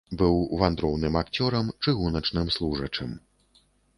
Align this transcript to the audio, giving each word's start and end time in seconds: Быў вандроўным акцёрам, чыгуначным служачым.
Быў 0.19 0.37
вандроўным 0.61 1.17
акцёрам, 1.21 1.69
чыгуначным 1.85 2.47
служачым. 2.57 3.13